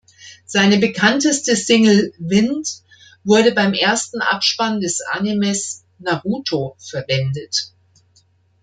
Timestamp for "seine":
0.47-0.79